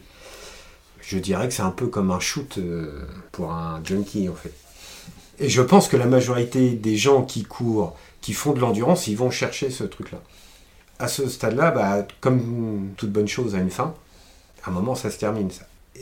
Je 1.10 1.18
dirais 1.18 1.48
que 1.48 1.56
c'est 1.56 1.64
un 1.64 1.72
peu 1.72 1.88
comme 1.88 2.12
un 2.12 2.20
shoot 2.20 2.60
euh, 2.60 3.02
pour 3.32 3.52
un 3.52 3.82
junkie 3.84 4.30
en 4.30 4.36
fait. 4.36 4.54
Et 5.40 5.50
je 5.50 5.64
pense 5.64 5.88
que 5.88 5.98
la 5.98 6.06
majorité 6.06 6.70
des 6.70 6.98
gens 6.98 7.24
qui 7.24 7.42
courent, 7.42 7.98
qui 8.22 8.34
font 8.34 8.54
de 8.54 8.60
l'endurance, 8.60 9.08
ils 9.08 9.18
vont 9.18 9.32
chercher 9.32 9.72
ce 9.72 9.84
truc-là. 9.84 10.20
À 11.00 11.08
ce 11.08 11.28
stade-là, 11.28 11.72
bah, 11.72 12.06
comme 12.22 12.92
toute 12.96 13.12
bonne 13.12 13.28
chose 13.28 13.56
a 13.56 13.58
une 13.58 13.72
fin, 13.72 13.96
à 14.64 14.70
un 14.70 14.72
moment 14.72 14.94
ça 14.94 15.10
se 15.10 15.18
termine. 15.18 15.50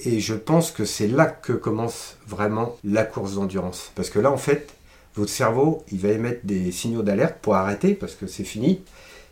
Et 0.04 0.19
je 0.19 0.33
pense 0.33 0.71
que 0.71 0.83
c'est 0.83 1.07
là 1.07 1.25
que 1.25 1.54
commence 1.54 2.18
vraiment 2.27 2.75
la 2.83 3.06
course 3.06 3.36
d'endurance. 3.36 3.94
Parce 3.95 4.09
que 4.09 4.19
là, 4.19 4.30
en 4.30 4.38
fait, 4.38 4.74
votre 5.15 5.31
cerveau, 5.31 5.86
il 5.89 6.00
va 6.00 6.09
émettre 6.09 6.42
des 6.45 6.74
signaux 6.74 7.01
d'alerte 7.01 7.38
pour 7.42 7.56
arrêter, 7.56 7.94
parce 7.94 8.15
que 8.15 8.27
c'est 8.27 8.44
fini. 8.44 8.81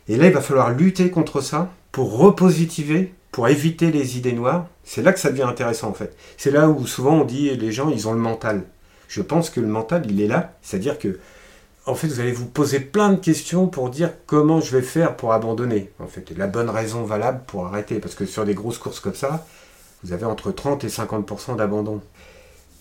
Et 0.08 0.16
là, 0.16 0.26
il 0.26 0.32
va 0.32 0.40
falloir 0.40 0.70
lutter 0.70 1.10
contre 1.10 1.42
ça 1.42 1.70
pour 1.92 2.16
repositiver, 2.16 3.12
pour 3.36 3.48
éviter 3.48 3.92
les 3.92 4.16
idées 4.16 4.32
noires. 4.32 4.66
C'est 4.82 5.02
là 5.02 5.12
que 5.12 5.20
ça 5.20 5.30
devient 5.30 5.42
intéressant, 5.42 5.90
en 5.90 5.92
fait. 5.92 6.16
C'est 6.38 6.50
là 6.50 6.70
où 6.70 6.86
souvent 6.86 7.20
on 7.20 7.24
dit, 7.24 7.54
les 7.54 7.70
gens, 7.70 7.90
ils 7.90 8.08
ont 8.08 8.14
le 8.14 8.18
mental. 8.18 8.62
Je 9.08 9.20
pense 9.20 9.50
que 9.50 9.60
le 9.60 9.66
mental, 9.66 10.06
il 10.08 10.22
est 10.22 10.26
là. 10.26 10.54
C'est-à-dire 10.62 10.98
que, 10.98 11.18
en 11.84 11.94
fait, 11.94 12.06
vous 12.06 12.20
allez 12.20 12.32
vous 12.32 12.46
poser 12.46 12.80
plein 12.80 13.10
de 13.10 13.20
questions 13.20 13.66
pour 13.66 13.90
dire 13.90 14.10
comment 14.24 14.62
je 14.62 14.74
vais 14.74 14.82
faire 14.82 15.16
pour 15.16 15.34
abandonner. 15.34 15.90
En 15.98 16.06
fait, 16.06 16.30
la 16.34 16.46
bonne 16.46 16.70
raison 16.70 17.02
valable 17.02 17.42
pour 17.46 17.66
arrêter. 17.66 17.98
Parce 17.98 18.14
que 18.14 18.24
sur 18.24 18.46
des 18.46 18.54
grosses 18.54 18.78
courses 18.78 19.00
comme 19.00 19.14
ça, 19.14 19.46
vous 20.02 20.14
avez 20.14 20.24
entre 20.24 20.50
30 20.50 20.84
et 20.84 20.88
50% 20.88 21.56
d'abandon. 21.56 22.00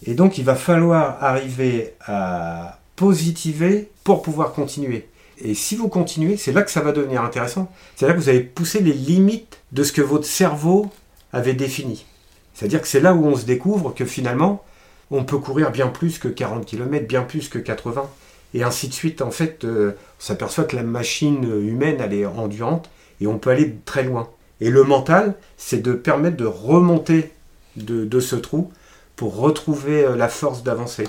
Et 0.05 0.13
donc, 0.13 0.37
il 0.37 0.45
va 0.45 0.55
falloir 0.55 1.21
arriver 1.21 1.95
à 2.07 2.79
positiver 2.95 3.91
pour 4.05 4.21
pouvoir 4.21 4.53
continuer. 4.53 5.09
Et 5.39 5.53
si 5.53 5.75
vous 5.75 5.89
continuez, 5.89 6.37
c'est 6.37 6.51
là 6.51 6.61
que 6.61 6.71
ça 6.71 6.81
va 6.81 6.91
devenir 6.91 7.23
intéressant. 7.23 7.71
C'est 7.95 8.07
là 8.07 8.13
que 8.13 8.19
vous 8.19 8.29
allez 8.29 8.41
pousser 8.41 8.79
les 8.79 8.93
limites 8.93 9.59
de 9.71 9.83
ce 9.83 9.91
que 9.91 10.01
votre 10.01 10.25
cerveau 10.25 10.89
avait 11.33 11.53
défini. 11.53 12.05
C'est-à-dire 12.53 12.81
que 12.81 12.87
c'est 12.87 13.01
là 13.01 13.13
où 13.13 13.25
on 13.25 13.35
se 13.35 13.45
découvre 13.45 13.93
que 13.93 14.05
finalement, 14.05 14.63
on 15.11 15.23
peut 15.23 15.37
courir 15.37 15.71
bien 15.71 15.87
plus 15.87 16.19
que 16.19 16.27
40 16.27 16.65
km, 16.65 17.05
bien 17.07 17.23
plus 17.23 17.49
que 17.49 17.59
80, 17.59 18.09
et 18.53 18.63
ainsi 18.63 18.87
de 18.87 18.93
suite. 18.93 19.21
En 19.21 19.31
fait, 19.31 19.65
euh, 19.65 19.91
on 20.19 20.23
s'aperçoit 20.23 20.63
que 20.63 20.75
la 20.75 20.83
machine 20.83 21.43
humaine, 21.43 21.97
elle 21.99 22.13
est 22.13 22.25
endurante, 22.25 22.89
et 23.19 23.27
on 23.27 23.37
peut 23.37 23.49
aller 23.49 23.75
très 23.85 24.03
loin. 24.03 24.29
Et 24.61 24.69
le 24.69 24.83
mental, 24.83 25.35
c'est 25.57 25.81
de 25.81 25.93
permettre 25.93 26.37
de 26.37 26.45
remonter 26.45 27.33
de, 27.75 28.05
de 28.05 28.19
ce 28.21 28.37
trou 28.37 28.71
pour 29.15 29.35
retrouver 29.35 30.05
euh, 30.05 30.15
la 30.15 30.29
force 30.29 30.63
d'avancer. 30.63 31.05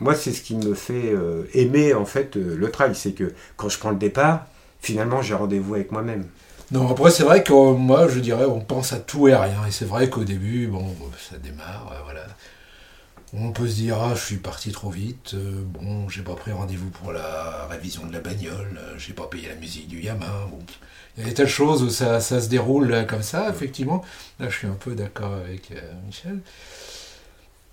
Moi, 0.00 0.14
c'est 0.14 0.32
ce 0.32 0.42
qui 0.42 0.54
me 0.54 0.74
fait 0.74 1.12
euh, 1.12 1.44
aimer 1.54 1.94
en 1.94 2.04
fait 2.04 2.36
euh, 2.36 2.54
le 2.54 2.70
trail, 2.70 2.94
c'est 2.94 3.12
que 3.12 3.32
quand 3.56 3.68
je 3.68 3.78
prends 3.78 3.90
le 3.90 3.96
départ, 3.96 4.46
finalement, 4.80 5.22
j'ai 5.22 5.34
rendez-vous 5.34 5.74
avec 5.74 5.90
moi-même. 5.90 6.26
Non, 6.70 6.90
après, 6.90 7.10
c'est 7.10 7.22
vrai 7.22 7.42
que 7.42 7.52
euh, 7.52 7.72
moi, 7.72 8.06
je 8.08 8.20
dirais, 8.20 8.44
on 8.44 8.60
pense 8.60 8.92
à 8.92 8.98
tout 8.98 9.28
et 9.28 9.32
à 9.32 9.42
rien. 9.42 9.64
Et 9.66 9.70
c'est 9.70 9.86
vrai 9.86 10.10
qu'au 10.10 10.24
début, 10.24 10.66
bon, 10.66 10.94
ça 11.18 11.38
démarre, 11.38 11.94
voilà. 12.04 12.26
On 13.32 13.52
peut 13.52 13.66
se 13.66 13.74
dire, 13.76 13.98
ah, 14.00 14.14
je 14.14 14.24
suis 14.24 14.36
parti 14.36 14.70
trop 14.70 14.90
vite, 14.90 15.34
bon, 15.34 16.08
j'ai 16.08 16.22
pas 16.22 16.34
pris 16.34 16.52
rendez-vous 16.52 16.90
pour 16.90 17.12
la 17.12 17.66
révision 17.68 18.06
de 18.06 18.12
la 18.12 18.20
bagnole, 18.20 18.80
j'ai 18.98 19.12
pas 19.12 19.26
payé 19.26 19.48
la 19.48 19.56
musique 19.56 19.88
du 19.88 20.00
gamin. 20.00 20.46
Bon. 20.50 20.58
Il 21.16 21.22
y 21.22 21.26
a 21.26 21.28
des 21.28 21.34
tas 21.34 21.42
de 21.42 21.48
choses 21.48 21.82
où 21.82 21.90
ça, 21.90 22.20
ça 22.20 22.40
se 22.40 22.48
déroule 22.48 23.04
comme 23.08 23.22
ça, 23.22 23.50
effectivement. 23.50 24.04
Là, 24.38 24.48
je 24.48 24.56
suis 24.56 24.68
un 24.68 24.76
peu 24.78 24.94
d'accord 24.94 25.34
avec 25.34 25.72
Michel. 26.06 26.38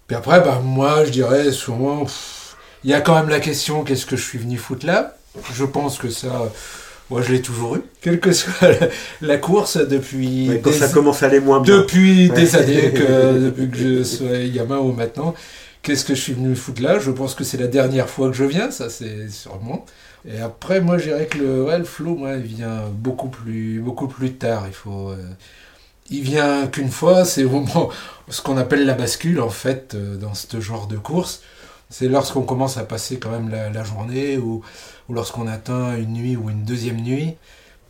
Puis 0.07 0.15
après, 0.15 0.41
bah, 0.41 0.61
moi, 0.63 1.05
je 1.05 1.11
dirais 1.11 1.51
souvent, 1.51 2.05
il 2.83 2.89
y 2.91 2.93
a 2.93 3.01
quand 3.01 3.15
même 3.15 3.29
la 3.29 3.39
question, 3.39 3.83
qu'est-ce 3.83 4.05
que 4.05 4.15
je 4.15 4.23
suis 4.23 4.37
venu 4.37 4.57
foutre 4.57 4.85
là? 4.85 5.15
Je 5.53 5.63
pense 5.65 5.97
que 5.97 6.09
ça, 6.09 6.51
moi, 7.09 7.21
je 7.21 7.31
l'ai 7.31 7.41
toujours 7.41 7.77
eu, 7.77 7.81
quelle 8.01 8.19
que 8.19 8.31
soit 8.31 8.53
la, 8.61 8.87
la 9.21 9.37
course 9.37 9.77
depuis 9.77 10.49
Ouais, 10.49 10.59
quand 10.61 10.71
des- 10.71 10.77
ça 10.77 10.89
commence 10.89 11.23
à 11.23 11.27
aller 11.27 11.39
moins 11.39 11.59
bien. 11.61 11.77
depuis 11.79 12.29
Ouais. 12.29 12.35
des 12.35 12.55
années, 12.55 12.91
que, 12.93 13.39
depuis 13.45 13.69
que 13.69 13.77
je 13.77 14.03
sois 14.03 14.39
gamin 14.53 14.77
ou 14.77 14.91
maintenant. 14.91 15.33
Qu'est-ce 15.81 16.05
que 16.05 16.15
je 16.15 16.21
suis 16.21 16.33
venu 16.33 16.55
foutre 16.55 16.81
là? 16.81 16.99
Je 16.99 17.11
pense 17.11 17.35
que 17.35 17.43
c'est 17.43 17.57
la 17.57 17.67
dernière 17.67 18.09
fois 18.09 18.29
que 18.29 18.35
je 18.35 18.45
viens, 18.45 18.71
ça 18.71 18.89
c'est 18.89 19.29
sûrement. 19.29 19.85
Et 20.25 20.39
après, 20.39 20.79
moi, 20.79 20.97
je 20.97 21.05
dirais 21.09 21.25
que 21.27 21.37
le, 21.37 21.63
ouais, 21.63 21.77
le 21.77 21.83
flow, 21.83 22.15
moi, 22.15 22.35
il 22.35 22.43
vient 22.43 22.83
beaucoup 22.93 23.27
plus, 23.27 23.79
beaucoup 23.81 24.07
plus 24.07 24.33
tard. 24.33 24.63
Il 24.67 24.73
faut, 24.73 25.09
euh, 25.09 25.17
il 26.09 26.21
vient 26.23 26.67
qu'une 26.67 26.91
fois, 26.91 27.25
c'est 27.25 27.43
au 27.43 27.49
moment, 27.49 27.89
ce 28.29 28.41
qu'on 28.41 28.57
appelle 28.57 28.85
la 28.85 28.93
bascule, 28.93 29.41
en 29.41 29.49
fait, 29.49 29.95
euh, 29.95 30.17
dans 30.17 30.33
ce 30.33 30.59
genre 30.61 30.87
de 30.87 30.97
course. 30.97 31.41
C'est 31.89 32.07
lorsqu'on 32.07 32.43
commence 32.43 32.77
à 32.77 32.83
passer 32.85 33.19
quand 33.19 33.29
même 33.31 33.49
la, 33.49 33.83
journée 33.83 34.37
ou, 34.37 34.63
lorsqu'on 35.09 35.47
atteint 35.47 35.95
une 35.97 36.13
nuit 36.13 36.35
ou 36.37 36.49
une 36.49 36.63
deuxième 36.63 37.01
nuit. 37.01 37.35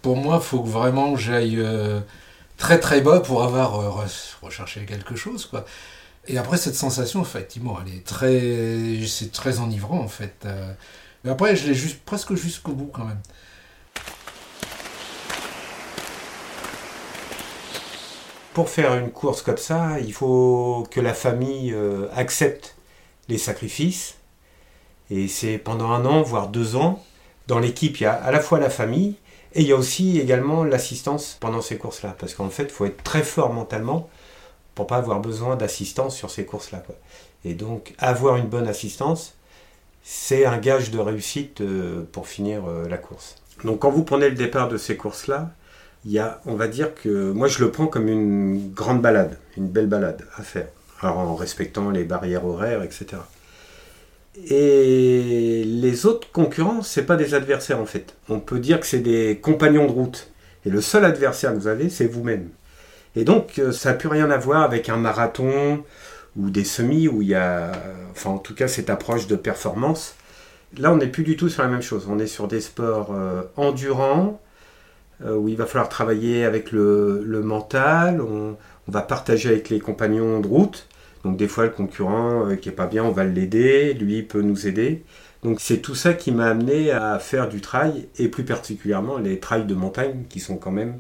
Pour 0.02 0.18
moi, 0.18 0.40
il 0.42 0.46
faut 0.46 0.62
que 0.62 0.70
vraiment 0.70 1.16
j'aille 1.18 1.58
euh, 1.60 2.02
très 2.58 2.80
très 2.80 3.02
bas 3.02 3.22
pour 3.22 3.44
avoir 3.44 3.80
euh, 3.80 4.06
re- 4.06 4.36
recherché 4.42 4.86
quelque 4.86 5.16
chose, 5.16 5.46
quoi. 5.46 5.66
Et 6.28 6.38
après, 6.38 6.58
cette 6.58 6.76
sensation, 6.76 7.22
effectivement, 7.22 7.80
elle 7.86 7.96
est 7.96 8.06
très, 8.06 9.00
c'est 9.08 9.32
très 9.32 9.60
enivrant, 9.60 10.00
en 10.00 10.08
fait. 10.08 10.48
Mais 11.24 11.32
après, 11.32 11.56
je 11.56 11.68
l'ai 11.68 11.74
juste, 11.74 12.00
presque 12.06 12.36
jusqu'au 12.36 12.74
bout, 12.74 12.90
quand 12.94 13.06
même. 13.06 13.22
Pour 18.54 18.70
faire 18.70 18.94
une 18.94 19.10
course 19.10 19.42
comme 19.42 19.58
ça, 19.58 20.00
il 20.00 20.14
faut 20.14 20.86
que 20.92 21.00
la 21.00 21.16
famille 21.16 21.74
euh, 21.74 22.08
accepte 22.16 22.76
les 23.28 23.40
sacrifices. 23.40 24.16
Et 25.10 25.28
c'est 25.28 25.58
pendant 25.58 25.90
un 25.90 26.06
an, 26.06 26.22
voire 26.22 26.50
deux 26.50 26.76
ans. 26.76 27.04
Dans 27.48 27.58
l'équipe, 27.58 28.00
il 28.00 28.04
y 28.04 28.06
a 28.06 28.14
à 28.14 28.32
la 28.32 28.40
fois 28.40 28.60
la 28.60 28.70
famille 28.70 29.16
et 29.54 29.62
il 29.62 29.68
y 29.68 29.72
a 29.72 29.76
aussi 29.76 30.20
également 30.20 30.64
l'assistance 30.64 31.38
pendant 31.40 31.62
ces 31.62 31.78
courses-là. 31.78 32.16
Parce 32.20 32.36
qu'en 32.36 32.50
fait, 32.50 32.64
il 32.64 32.70
faut 32.70 32.86
être 32.86 33.02
très 33.04 33.24
fort 33.24 33.52
mentalement 33.52 34.08
pour 34.76 34.86
pas 34.86 34.98
avoir 34.98 35.20
besoin 35.20 35.56
d'assistance 35.56 36.16
sur 36.16 36.30
ces 36.30 36.46
courses-là. 36.46 36.84
Et 37.46 37.56
donc, 37.56 37.96
avoir 37.98 38.38
une 38.38 38.48
bonne 38.48 38.68
assistance, 38.68 39.34
c'est 40.04 40.46
un 40.46 40.58
gage 40.58 40.92
de 40.92 41.00
réussite 41.00 41.62
euh, 41.62 42.08
pour 42.12 42.28
finir 42.28 42.68
euh, 42.68 42.88
la 42.88 42.98
course. 42.98 43.36
Donc, 43.64 43.80
quand 43.80 43.90
vous 43.90 44.04
prenez 44.04 44.30
le 44.30 44.36
départ 44.36 44.68
de 44.68 44.78
ces 44.78 44.96
courses-là, 44.96 45.52
il 46.06 46.12
y 46.12 46.20
a, 46.20 46.42
on 46.46 46.56
va 46.56 46.68
dire 46.68 46.94
que 46.96 47.32
moi 47.32 47.48
je 47.48 47.64
le 47.64 47.72
prends 47.72 47.88
comme 47.88 48.08
une 48.08 48.72
grande 48.72 49.02
balade, 49.02 49.38
une 49.58 49.68
belle 49.68 49.88
balade 49.88 50.26
à 50.36 50.44
faire, 50.44 50.68
alors 51.02 51.18
en 51.18 51.36
respectant 51.36 51.90
les 51.90 52.04
barrières 52.04 52.46
horaires, 52.46 52.84
etc. 52.84 53.18
Et 54.50 55.64
les 55.66 56.06
autres 56.06 56.32
concurrents, 56.32 56.82
c'est 56.82 57.06
pas 57.06 57.16
des 57.16 57.36
adversaires 57.36 57.80
en 57.80 57.86
fait. 57.86 58.16
On 58.30 58.40
peut 58.40 58.60
dire 58.60 58.80
que 58.80 58.86
c'est 58.88 59.00
des 59.00 59.40
compagnons 59.42 59.86
de 59.86 59.92
route. 59.92 60.32
Et 60.66 60.70
le 60.70 60.82
seul 60.82 61.06
adversaire 61.06 61.54
que 61.54 61.60
vous 61.60 61.68
avez, 61.68 61.90
c'est 61.90 62.08
vous-même. 62.08 62.50
Et 63.16 63.26
donc, 63.26 63.60
euh, 63.60 63.72
ça 63.72 63.92
n'a 63.92 63.96
plus 63.96 64.08
rien 64.08 64.32
à 64.32 64.38
voir 64.38 64.64
avec 64.64 64.90
un 64.90 64.98
marathon 64.98 65.84
ou 66.36 66.50
des 66.50 66.64
semis 66.64 67.08
où 67.08 67.22
il 67.22 67.28
y 67.28 67.36
a, 67.36 67.72
enfin 68.12 68.32
en 68.32 68.38
tout 68.40 68.56
cas, 68.56 68.68
cette 68.68 68.90
approche 68.90 69.28
de 69.28 69.36
performance. 69.36 70.16
Là, 70.78 70.92
on 70.92 70.98
n'est 70.98 71.08
plus 71.08 71.24
du 71.24 71.38
tout 71.38 71.50
sur 71.50 71.62
la 71.62 71.70
même 71.70 71.84
chose. 71.84 72.08
On 72.10 72.18
est 72.18 72.28
sur 72.28 72.48
des 72.48 72.62
sports 72.62 73.14
euh, 73.14 73.44
endurants, 73.56 74.42
où 75.26 75.48
il 75.48 75.56
va 75.56 75.66
falloir 75.66 75.90
travailler 75.90 76.44
avec 76.44 76.72
le, 76.72 77.24
le 77.26 77.42
mental, 77.42 78.22
on, 78.22 78.58
on, 78.88 78.92
va 78.92 79.02
partager 79.02 79.50
avec 79.50 79.70
les 79.70 79.80
compagnons 79.80 80.40
de 80.40 80.48
route. 80.48 80.88
Donc 81.24 81.38
des 81.38 81.48
fois, 81.48 81.64
le 81.64 81.70
concurrent 81.70 82.48
euh, 82.48 82.56
qui 82.56 82.70
est 82.70 82.74
pas 82.74 82.88
bien, 82.88 83.04
on 83.04 83.12
va 83.12 83.24
l'aider, 83.24 83.94
lui 83.94 84.24
peut 84.24 84.42
nous 84.42 84.68
aider. 84.68 85.04
Donc 85.44 85.60
c'est 85.60 85.78
tout 85.78 85.96
ça 85.96 86.14
qui 86.14 86.32
m'a 86.32 86.48
amené 86.48 86.92
à 86.92 87.20
faire 87.20 87.50
du 87.50 87.62
trail, 87.62 88.08
et 88.18 88.28
plus 88.28 88.44
particulièrement 88.44 89.18
les 89.18 89.40
trails 89.40 89.66
de 89.66 89.76
montagne, 89.76 90.24
qui 90.30 90.40
sont 90.40 90.58
quand 90.58 90.72
même 90.72 91.00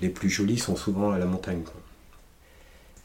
les 0.00 0.08
plus 0.08 0.28
jolis, 0.28 0.58
sont 0.58 0.76
souvent 0.76 1.10
à 1.10 1.18
la 1.18 1.26
montagne. 1.26 1.62
Quoi. 1.62 1.80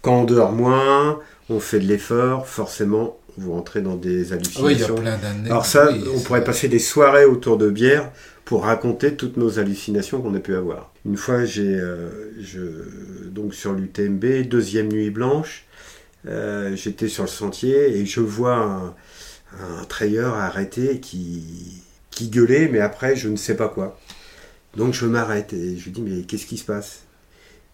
Quand 0.02 0.22
on 0.22 0.24
dort 0.24 0.52
moins, 0.52 1.20
on 1.50 1.60
fait 1.60 1.80
de 1.80 1.86
l'effort, 1.86 2.48
forcément, 2.48 3.18
vous 3.38 3.54
rentrez 3.54 3.82
dans 3.82 3.96
des 3.96 4.34
hallucinations. 4.34 4.66
Oui, 4.66 4.74
il 4.74 4.80
y 4.80 4.84
a 4.84 4.88
plein 4.88 5.18
d'années. 5.18 5.50
Alors 5.50 5.66
ça, 5.66 5.92
Oui, 5.92 6.04
on 6.16 6.20
pourrait 6.20 6.44
passer 6.44 6.68
des 6.68 6.80
soirées 6.80 7.26
autour 7.26 7.58
de 7.58 7.70
bière 7.70 8.10
pour 8.52 8.66
raconter 8.66 9.16
toutes 9.16 9.38
nos 9.38 9.60
hallucinations 9.60 10.22
qu'on 10.22 10.36
a 10.36 10.42
pu 10.42 10.56
avoir. 10.56 10.92
Une 11.06 11.16
fois, 11.16 11.46
j'ai 11.46 11.74
euh, 11.74 12.10
donc 13.28 13.54
sur 13.54 13.72
l'UTMB, 13.72 14.42
deuxième 14.42 14.92
nuit 14.92 15.10
blanche, 15.10 15.64
euh, 16.28 16.76
j'étais 16.76 17.08
sur 17.08 17.24
le 17.24 17.30
sentier 17.30 17.98
et 17.98 18.06
je 18.06 18.20
vois 18.20 18.58
un, 18.58 18.94
un 19.58 20.34
arrêté 20.34 21.00
qui, 21.00 21.82
qui 22.10 22.28
gueulait, 22.28 22.68
mais 22.68 22.82
après, 22.82 23.16
je 23.16 23.30
ne 23.30 23.38
sais 23.38 23.56
pas 23.56 23.70
quoi. 23.70 23.98
Donc 24.76 24.94
je 24.94 25.06
m'arrête 25.06 25.54
et 25.54 25.78
je 25.78 25.86
lui 25.86 25.92
dis, 25.92 26.02
mais 26.02 26.24
qu'est-ce 26.24 26.46
qui 26.46 26.58
se 26.58 26.66
passe? 26.66 27.04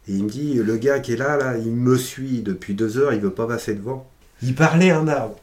Et 0.08 0.12
il 0.12 0.26
me 0.26 0.30
dit, 0.30 0.54
le 0.54 0.78
gars 0.78 1.00
qui 1.00 1.14
est 1.14 1.18
là, 1.18 1.38
là, 1.38 1.58
il 1.58 1.72
me 1.72 1.98
suit 1.98 2.44
depuis 2.44 2.76
deux 2.76 3.00
heures, 3.00 3.14
il 3.14 3.20
veut 3.20 3.34
pas 3.34 3.48
passer 3.48 3.74
devant. 3.74 4.08
Il 4.44 4.54
parlait 4.54 4.92
un 4.92 5.08
arbre. 5.08 5.40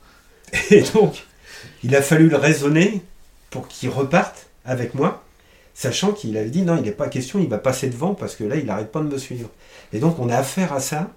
Et 0.71 0.83
donc, 0.95 1.27
il 1.83 1.97
a 1.97 2.03
fallu 2.03 2.29
le 2.29 2.37
raisonner 2.37 3.03
pour 3.51 3.67
qu'il 3.67 3.89
reparte 3.89 4.47
avec 4.65 4.95
moi, 4.95 5.24
sachant 5.75 6.13
qu'il 6.13 6.37
avait 6.37 6.51
dit 6.51 6.63
non, 6.63 6.77
il 6.77 6.83
n'est 6.83 6.93
pas 6.93 7.09
question, 7.09 7.39
il 7.41 7.49
va 7.49 7.59
passer 7.59 7.89
devant 7.89 8.15
parce 8.15 8.37
que 8.37 8.45
là, 8.45 8.57
il 8.57 8.65
n'arrête 8.67 8.91
pas 8.93 9.01
de 9.01 9.09
me 9.09 9.19
suivre. 9.19 9.51
Et 9.93 9.99
donc, 9.99 10.19
on 10.19 10.29
a 10.29 10.37
affaire 10.37 10.73
à 10.73 10.81
ça, 10.81 11.11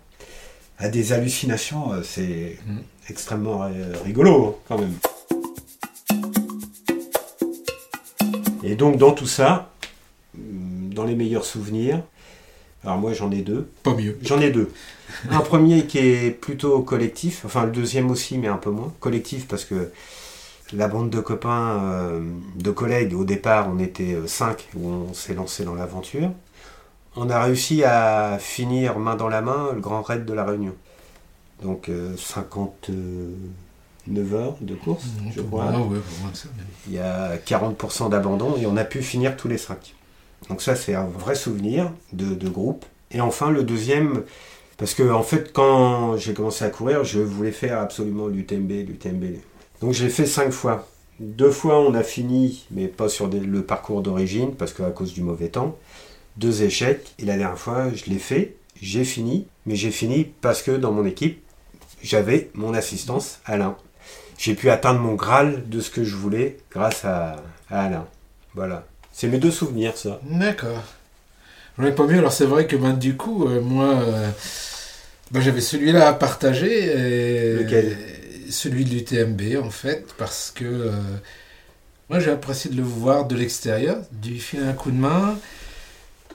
à 0.80 0.90
des 0.90 1.14
hallucinations, 1.14 1.94
euh, 1.94 2.02
c'est 2.04 2.58
Mm. 2.68 2.78
extrêmement 3.10 3.64
euh, 3.64 3.94
rigolo 4.04 4.46
hein, 4.48 4.56
quand 4.68 4.78
même. 4.80 4.94
Et 8.64 8.76
donc, 8.76 8.98
dans 8.98 9.12
tout 9.12 9.28
ça, 9.28 9.72
hum, 10.36 10.92
dans 10.94 11.06
les 11.06 11.16
meilleurs 11.16 11.46
souvenirs, 11.46 12.02
alors 12.84 12.98
moi 13.00 13.14
j'en 13.14 13.32
ai 13.32 13.42
deux, 13.42 13.70
Pas 13.84 13.94
mieux. 13.96 14.18
J'en 14.22 14.40
ai 14.40 14.50
deux. 14.52 14.72
Un 15.30 15.40
premier 15.40 15.86
qui 15.88 15.98
est 16.00 16.32
plutôt 16.32 16.82
collectif, 16.82 17.44
enfin 17.46 17.66
le 17.66 17.72
deuxième 17.72 18.12
aussi, 18.12 18.38
mais 18.38 18.48
un 18.48 18.58
peu 18.58 18.70
moins. 18.70 18.94
Collectif 19.00 19.48
parce 19.48 19.66
que 19.66 19.92
la 20.74 20.88
bande 20.88 21.10
de 21.10 21.20
copains, 21.20 21.82
euh, 21.84 22.22
de 22.56 22.72
collègues, 22.72 23.14
au 23.14 23.24
départ 23.24 23.70
on 23.74 23.80
était 23.80 24.14
euh, 24.14 24.28
cinq 24.28 24.68
où 24.76 24.90
on 24.90 25.14
s'est 25.14 25.34
lancé 25.34 25.64
dans 25.64 25.76
l'aventure. 25.76 26.32
On 27.16 27.30
a 27.30 27.42
réussi 27.42 27.84
à 27.84 28.38
finir 28.40 29.00
main 29.00 29.16
dans 29.16 29.30
la 29.30 29.42
main 29.42 29.72
le 29.74 29.80
grand 29.80 30.02
raid 30.02 30.26
de 30.26 30.34
la 30.34 30.44
Réunion. 30.44 30.76
Donc 31.64 31.90
euh, 31.90 32.16
59 32.18 34.34
heures 34.34 34.56
de 34.62 34.76
course, 34.76 35.06
je 35.36 35.42
crois. 35.42 35.66
Ouais, 35.66 36.00
Il 36.88 36.94
y 36.94 37.00
a 37.00 37.38
40% 37.38 38.10
d'abandon 38.10 38.56
et 38.58 38.68
on 38.68 38.78
a 38.78 38.84
pu 38.84 39.02
finir 39.02 39.36
tous 39.36 39.48
les 39.48 39.58
cinq. 39.58 39.96
Donc 40.50 40.62
ça, 40.62 40.76
c'est 40.76 40.94
un 40.94 41.06
vrai 41.06 41.34
souvenir 41.34 41.92
de, 42.14 42.36
de 42.36 42.50
groupe. 42.50 42.86
Et 43.12 43.22
enfin, 43.22 43.50
le 43.50 43.64
deuxième, 43.64 44.24
parce 44.78 44.94
que 44.94 45.12
en 45.12 45.24
fait, 45.24 45.52
quand 45.52 46.18
j'ai 46.18 46.36
commencé 46.36 46.64
à 46.66 46.70
courir, 46.70 47.04
je 47.04 47.20
voulais 47.20 47.52
faire 47.52 47.80
absolument 47.80 48.28
l'UTMB, 48.28 48.70
l'UTMB. 48.70 49.24
Donc 49.82 49.94
j'ai 49.94 50.10
fait 50.10 50.26
cinq 50.26 50.52
fois. 50.52 50.88
Deux 51.20 51.52
fois, 51.52 51.80
on 51.80 51.94
a 51.96 52.04
fini, 52.04 52.66
mais 52.72 52.88
pas 52.88 53.10
sur 53.10 53.28
des- 53.28 53.40
le 53.40 53.64
parcours 53.64 54.02
d'origine, 54.02 54.54
parce 54.56 54.72
qu'à 54.74 54.90
cause 54.92 55.14
du 55.14 55.22
mauvais 55.22 55.48
temps. 55.50 55.76
Deux 56.38 56.62
échecs. 56.64 57.14
Et 57.20 57.26
la 57.26 57.38
dernière 57.38 57.58
fois, 57.58 57.88
je 57.94 58.06
l'ai 58.06 58.20
fait, 58.20 58.56
j'ai 58.82 59.04
fini, 59.04 59.48
mais 59.66 59.76
j'ai 59.76 59.90
fini 59.92 60.26
parce 60.42 60.62
que 60.62 60.72
dans 60.72 60.92
mon 60.92 61.06
équipe, 61.06 61.42
j'avais 62.04 62.50
mon 62.54 62.74
assistance, 62.76 63.40
Alain. 63.46 63.76
J'ai 64.38 64.54
pu 64.54 64.70
atteindre 64.70 65.00
mon 65.00 65.16
Graal 65.16 65.68
de 65.68 65.80
ce 65.80 65.90
que 65.90 66.04
je 66.04 66.16
voulais 66.16 66.58
grâce 66.72 67.04
à, 67.06 67.38
à 67.72 67.86
Alain. 67.86 68.06
Voilà. 68.54 68.86
C'est 69.12 69.28
mes 69.28 69.40
deux 69.40 69.50
souvenirs, 69.50 69.98
ça. 69.98 70.22
D'accord. 70.24 70.84
J'en 71.80 71.86
ai 71.86 71.92
pas 71.92 72.06
mieux. 72.06 72.20
Alors 72.20 72.32
c'est 72.32 72.46
vrai 72.46 72.68
que 72.68 72.76
ben, 72.76 72.94
du 72.94 73.18
coup, 73.18 73.48
euh, 73.48 73.60
moi, 73.62 73.96
euh, 73.96 74.30
ben, 75.32 75.42
j'avais 75.42 75.62
celui-là 75.62 76.08
à 76.10 76.14
partager. 76.14 76.86
Et 76.86 77.54
Lequel? 77.64 77.98
Celui 78.50 78.86
de 78.86 78.92
l'UTMB 78.92 79.64
en 79.64 79.70
fait, 79.70 80.14
parce 80.18 80.52
que 80.56 80.66
euh, 80.66 80.92
moi 82.10 82.20
j'ai 82.20 82.32
apprécié 82.32 82.70
de 82.72 82.78
le 82.78 82.84
voir 82.84 83.26
de 83.28 83.36
l'extérieur, 83.36 83.98
lui 84.24 84.40
filer 84.40 84.64
un 84.64 84.74
coup 84.74 84.92
de 84.92 84.98
main. 84.98 85.38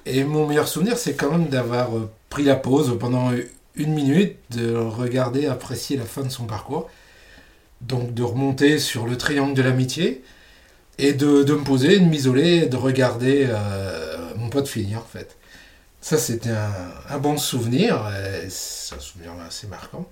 Et 0.04 0.24
mon 0.24 0.46
meilleur 0.46 0.68
souvenir, 0.68 0.98
c'est 0.98 1.14
quand 1.14 1.30
même 1.30 1.48
d'avoir 1.48 1.96
euh, 1.96 2.10
pris 2.28 2.42
la 2.44 2.56
pause 2.56 2.96
pendant 2.98 3.30
une 3.76 3.94
minute, 3.94 4.36
de 4.50 4.74
regarder, 4.74 5.46
apprécier 5.46 5.96
la 5.96 6.04
fin 6.04 6.22
de 6.22 6.28
son 6.30 6.44
parcours. 6.44 6.90
Donc 7.80 8.14
de 8.14 8.22
remonter 8.22 8.78
sur 8.78 9.06
le 9.06 9.16
triangle 9.18 9.54
de 9.54 9.62
l'amitié 9.62 10.22
et 10.98 11.12
de, 11.14 11.42
de 11.44 11.54
me 11.54 11.64
poser, 11.64 11.98
de 12.00 12.04
m'isoler, 12.04 12.66
de 12.66 12.76
regarder 12.76 13.46
euh, 13.48 14.34
mon 14.36 14.50
pote 14.50 14.68
finir 14.68 14.98
en 15.00 15.02
fait. 15.04 15.36
Ça 16.00 16.18
c'était 16.18 16.50
un, 16.50 16.72
un 17.10 17.18
bon 17.18 17.36
souvenir, 17.38 18.10
c'est 18.48 18.94
un 18.96 19.00
souvenir 19.00 19.32
assez 19.46 19.66
marquant. 19.68 20.06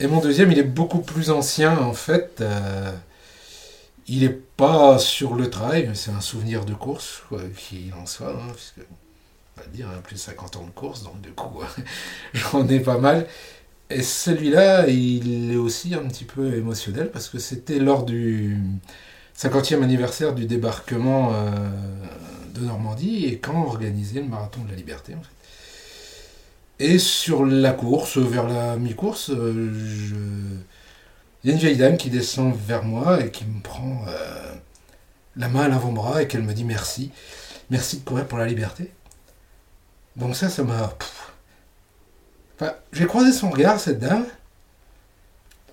Et 0.00 0.06
mon 0.06 0.20
deuxième, 0.20 0.52
il 0.52 0.58
est 0.58 0.62
beaucoup 0.62 1.00
plus 1.00 1.30
ancien 1.30 1.78
en 1.78 1.92
fait. 1.94 2.40
euh, 2.40 2.92
il 4.06 4.20
n'est 4.20 4.28
pas 4.28 4.98
sur 4.98 5.34
le 5.34 5.48
trail, 5.50 5.86
mais 5.88 5.94
c'est 5.94 6.10
un 6.10 6.20
souvenir 6.20 6.64
de 6.64 6.74
course, 6.74 7.22
quoi, 7.28 7.40
qu'il 7.56 7.92
en 7.94 8.06
soit, 8.06 8.30
hein, 8.32 8.52
puisque, 8.54 8.86
on 9.56 9.60
va 9.60 9.66
dire, 9.68 9.88
hein, 9.88 10.00
plus 10.02 10.16
de 10.16 10.20
50 10.20 10.56
ans 10.56 10.66
de 10.66 10.70
course, 10.70 11.02
donc 11.04 11.20
du 11.20 11.32
coup, 11.32 11.60
j'en 12.34 12.66
ai 12.68 12.80
pas 12.80 12.98
mal. 12.98 13.26
Et 13.90 14.02
celui-là, 14.02 14.88
il 14.88 15.52
est 15.52 15.56
aussi 15.56 15.94
un 15.94 16.06
petit 16.08 16.24
peu 16.24 16.54
émotionnel, 16.56 17.10
parce 17.12 17.28
que 17.28 17.38
c'était 17.38 17.78
lors 17.78 18.04
du 18.04 18.58
50e 19.34 19.82
anniversaire 19.82 20.34
du 20.34 20.46
débarquement 20.46 21.32
euh, 21.34 21.50
de 22.54 22.60
Normandie, 22.62 23.26
et 23.26 23.38
quand 23.38 23.64
organisait 23.64 24.20
le 24.20 24.28
marathon 24.28 24.62
de 24.64 24.70
la 24.70 24.76
liberté, 24.76 25.14
en 25.14 25.22
fait. 25.22 25.30
Et 26.78 26.98
sur 26.98 27.44
la 27.44 27.72
course, 27.72 28.18
vers 28.18 28.48
la 28.48 28.76
mi-course, 28.76 29.30
euh, 29.30 29.72
je... 29.72 30.14
il 31.42 31.50
y 31.50 31.50
a 31.50 31.54
une 31.54 31.60
vieille 31.60 31.76
dame 31.76 31.96
qui 31.96 32.10
descend 32.10 32.54
vers 32.54 32.82
moi 32.82 33.24
et 33.24 33.30
qui 33.30 33.44
me 33.44 33.62
prend 33.62 34.04
euh, 34.08 34.54
la 35.36 35.48
main 35.48 35.62
à 35.62 35.68
l'avant-bras 35.68 36.22
et 36.22 36.28
qu'elle 36.28 36.42
me 36.42 36.52
dit 36.52 36.64
merci. 36.64 37.12
Merci 37.70 37.98
de 37.98 38.04
courir 38.04 38.26
pour 38.26 38.38
la 38.38 38.46
liberté. 38.46 38.92
Donc 40.16 40.36
ça, 40.36 40.48
ça 40.48 40.62
m'a... 40.64 40.92
Enfin, 42.56 42.72
j'ai 42.92 43.06
croisé 43.06 43.32
son 43.32 43.50
regard, 43.50 43.78
cette 43.78 44.00
dame. 44.00 44.26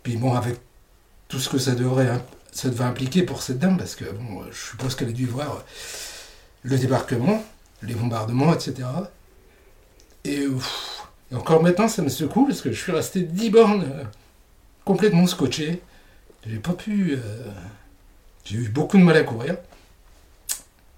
Puis 0.03 0.17
bon, 0.17 0.33
avec 0.33 0.57
tout 1.27 1.39
ce 1.39 1.49
que 1.49 1.57
ça 1.57 1.73
devrait, 1.75 2.09
hein, 2.09 2.21
ça 2.51 2.69
devait 2.69 2.83
impliquer 2.83 3.23
pour 3.23 3.41
cette 3.41 3.59
dame, 3.59 3.77
parce 3.77 3.95
que 3.95 4.05
bon, 4.05 4.43
je 4.51 4.69
suppose 4.71 4.95
qu'elle 4.95 5.09
a 5.09 5.13
dû 5.13 5.25
voir 5.25 5.63
le 6.63 6.77
débarquement, 6.77 7.43
les 7.81 7.93
bombardements, 7.93 8.53
etc. 8.53 8.87
Et, 10.23 10.47
et 11.31 11.35
encore 11.35 11.63
maintenant, 11.63 11.87
ça 11.87 12.01
me 12.01 12.09
secoue 12.09 12.45
parce 12.45 12.61
que 12.61 12.71
je 12.71 12.79
suis 12.81 12.91
resté 12.91 13.21
10 13.23 13.49
bornes 13.49 13.83
euh, 13.83 14.03
complètement 14.83 15.27
scotché. 15.27 15.81
J'ai 16.45 16.57
pas 16.57 16.73
pu. 16.73 17.13
euh, 17.13 17.51
j'ai 18.43 18.57
eu 18.57 18.69
beaucoup 18.69 18.97
de 18.97 19.03
mal 19.03 19.15
à 19.17 19.23
courir. 19.23 19.55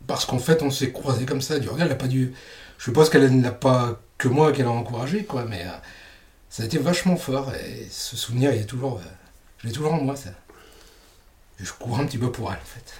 Parce 0.08 0.26
qu'en 0.26 0.40
fait, 0.40 0.62
on 0.64 0.70
s'est 0.72 0.92
croisés 0.92 1.26
comme 1.26 1.42
ça 1.42 1.60
du 1.60 1.70
regard. 1.70 1.88
Elle 1.88 1.94
a 1.94 1.96
pas 1.96 2.08
dû. 2.08 2.34
Je 2.78 2.86
suppose 2.86 3.10
qu'elle 3.10 3.30
n'a 3.40 3.52
pas 3.52 4.00
que 4.18 4.28
moi 4.28 4.52
qu'elle 4.52 4.66
a 4.66 4.72
encouragé, 4.72 5.24
quoi. 5.26 5.46
Mais 5.46 5.62
euh, 5.66 5.72
ça 6.50 6.64
a 6.64 6.66
été 6.66 6.78
vachement 6.80 7.16
fort. 7.16 7.54
Et 7.56 7.88
ce 7.92 8.16
souvenir, 8.16 8.54
il 8.54 8.62
est 8.62 8.66
toujours. 8.66 9.00
je 9.60 9.68
l'ai 9.68 9.74
toujours 9.74 9.94
en 9.94 10.02
moi, 10.02 10.16
ça. 10.16 10.32
Et 11.60 11.66
je 11.66 11.74
cours 11.74 12.00
un 12.00 12.06
petit 12.06 12.18
peu 12.18 12.32
pour 12.32 12.52
elle, 12.52 12.58
en 12.58 12.66
fait. 12.66 12.94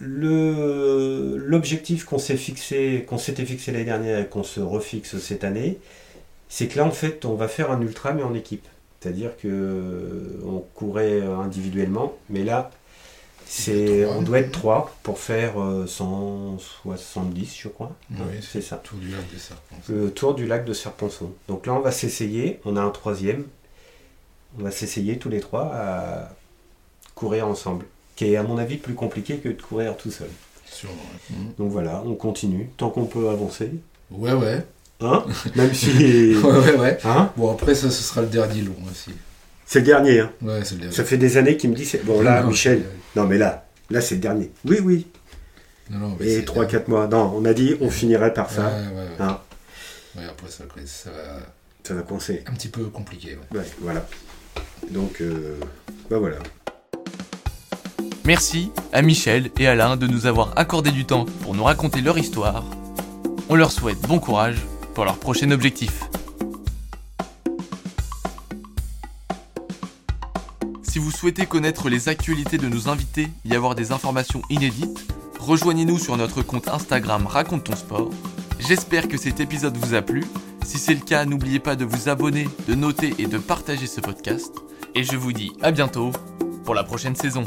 L'objectif 0.00 2.04
qu'on 2.04 2.18
s'est 2.18 2.36
fixé, 2.36 3.06
qu'on 3.08 3.18
s'était 3.18 3.46
fixé 3.46 3.72
l'année 3.72 3.84
dernière 3.84 4.20
et 4.20 4.26
qu'on 4.26 4.42
se 4.42 4.60
refixe 4.60 5.18
cette 5.18 5.44
année, 5.44 5.78
c'est 6.48 6.68
que 6.68 6.78
là, 6.78 6.84
en 6.84 6.90
fait, 6.90 7.24
on 7.24 7.34
va 7.34 7.48
faire 7.48 7.70
un 7.70 7.80
ultra, 7.80 8.12
mais 8.12 8.22
en 8.22 8.34
équipe. 8.34 8.66
C'est-à-dire 9.00 9.36
que 9.36 9.48
euh, 9.48 10.40
on 10.44 10.60
courait 10.74 11.22
individuellement, 11.22 12.14
mais 12.28 12.44
là, 12.44 12.70
c'est, 13.48 14.04
on 14.06 14.22
doit 14.22 14.40
être 14.40 14.50
trois 14.50 14.92
pour 15.04 15.20
faire 15.20 15.62
euh, 15.62 15.86
170, 15.86 17.56
je 17.56 17.68
crois. 17.68 17.92
Oui, 18.10 18.42
c'est 18.42 18.60
ça. 18.60 18.80
Tout 18.82 18.96
du 18.96 19.08
lac 19.08 19.20
serpents. 19.38 19.76
Le 19.88 20.10
tour 20.10 20.34
du 20.34 20.46
lac 20.46 20.64
de 20.64 20.72
Serponçon. 20.72 21.32
Donc 21.46 21.66
là, 21.66 21.74
on 21.74 21.80
va 21.80 21.92
s'essayer. 21.92 22.60
On 22.64 22.76
a 22.76 22.82
un 22.82 22.90
troisième. 22.90 23.44
On 24.58 24.64
va 24.64 24.72
s'essayer 24.72 25.18
tous 25.18 25.28
les 25.28 25.40
trois 25.40 25.70
à 25.72 26.32
courir 27.14 27.46
ensemble. 27.46 27.86
Qui 28.16 28.32
est, 28.32 28.36
à 28.36 28.42
mon 28.42 28.56
avis, 28.58 28.76
plus 28.78 28.94
compliqué 28.94 29.36
que 29.36 29.48
de 29.50 29.60
courir 29.60 29.96
tout 29.96 30.10
seul. 30.10 30.28
Sûrement. 30.64 30.94
ouais. 30.94 31.36
Mhm. 31.36 31.52
Donc 31.58 31.70
voilà, 31.70 32.02
on 32.04 32.14
continue 32.14 32.68
tant 32.76 32.90
qu'on 32.90 33.04
peut 33.06 33.28
avancer. 33.28 33.70
Ouais, 34.10 34.32
ouais. 34.32 34.64
Hein 35.00 35.24
Même 35.54 35.74
si. 35.74 36.34
Ouais, 36.42 36.50
ouais, 36.50 36.76
ouais. 36.78 36.98
Hein 37.04 37.30
Bon, 37.36 37.52
après, 37.52 37.74
ça, 37.74 37.90
ce 37.90 38.02
sera 38.02 38.22
le 38.22 38.28
dernier 38.28 38.62
long 38.62 38.74
aussi. 38.90 39.10
C'est 39.66 39.80
le 39.80 39.84
dernier. 39.86 40.20
Hein. 40.20 40.30
Ouais, 40.42 40.60
c'est 40.64 40.74
le 40.76 40.80
dernier. 40.82 40.94
Ça 40.96 41.04
fait 41.04 41.18
des 41.18 41.36
années 41.36 41.56
qu'il 41.56 41.70
me 41.70 41.74
dit. 41.76 41.90
Bon, 42.04 42.22
là, 42.22 42.40
Non, 42.42 42.48
Michel. 42.48 42.84
Non, 43.14 43.26
mais 43.26 43.36
là, 43.38 43.66
là, 43.90 44.00
c'est 44.00 44.14
le 44.16 44.20
dernier. 44.22 44.50
Oui, 44.64 44.78
oui. 44.82 45.06
Non, 45.90 45.98
non, 45.98 46.16
mais 46.18 46.26
Et 46.26 46.36
c'est- 46.36 46.44
3-4 46.46 46.88
mois. 46.88 47.06
Non, 47.08 47.32
on 47.36 47.44
a 47.44 47.52
dit 47.52 47.76
on 47.80 47.90
finirait 47.90 48.32
par 48.32 48.48
Ouais, 48.48 48.56
ça. 48.56 48.62
ouais, 48.66 48.96
ouais. 48.96 49.08
Hein, 49.20 49.38
Ouais, 50.16 50.24
après, 50.24 50.48
ça, 50.50 50.64
ça 50.86 51.10
va 51.10 51.16
ça 51.84 51.94
va 51.94 52.02
coincer. 52.02 52.42
un 52.46 52.54
petit 52.54 52.68
peu 52.68 52.84
compliqué. 52.84 53.36
Ouais. 53.52 53.58
Ouais, 53.58 53.64
voilà. 53.80 54.06
Donc, 54.90 55.20
euh, 55.20 55.56
bah 56.10 56.18
voilà. 56.18 56.38
Merci 58.26 58.72
à 58.92 59.02
Michel 59.02 59.52
et 59.56 59.68
Alain 59.68 59.96
de 59.96 60.08
nous 60.08 60.26
avoir 60.26 60.58
accordé 60.58 60.90
du 60.90 61.04
temps 61.04 61.26
pour 61.42 61.54
nous 61.54 61.62
raconter 61.62 62.00
leur 62.00 62.18
histoire. 62.18 62.64
On 63.48 63.54
leur 63.54 63.70
souhaite 63.70 64.00
bon 64.00 64.18
courage 64.18 64.56
pour 64.94 65.04
leur 65.04 65.16
prochain 65.16 65.52
objectif. 65.52 66.02
Si 70.82 70.98
vous 70.98 71.12
souhaitez 71.12 71.46
connaître 71.46 71.88
les 71.88 72.08
actualités 72.08 72.58
de 72.58 72.66
nos 72.66 72.88
invités 72.88 73.28
et 73.48 73.54
avoir 73.54 73.76
des 73.76 73.92
informations 73.92 74.42
inédites, 74.50 75.06
rejoignez-nous 75.38 76.00
sur 76.00 76.16
notre 76.16 76.42
compte 76.42 76.66
Instagram 76.66 77.28
Raconte 77.28 77.62
ton 77.62 77.76
sport. 77.76 78.10
J'espère 78.58 79.06
que 79.06 79.18
cet 79.18 79.38
épisode 79.38 79.76
vous 79.76 79.94
a 79.94 80.02
plu. 80.02 80.24
Si 80.64 80.78
c'est 80.78 80.94
le 80.94 81.00
cas, 81.00 81.26
n'oubliez 81.26 81.60
pas 81.60 81.76
de 81.76 81.84
vous 81.84 82.08
abonner, 82.08 82.48
de 82.66 82.74
noter 82.74 83.14
et 83.18 83.28
de 83.28 83.38
partager 83.38 83.86
ce 83.86 84.00
podcast. 84.00 84.52
Et 84.96 85.04
je 85.04 85.16
vous 85.16 85.32
dis 85.32 85.52
à 85.62 85.70
bientôt 85.70 86.10
pour 86.64 86.74
la 86.74 86.82
prochaine 86.82 87.14
saison. 87.14 87.44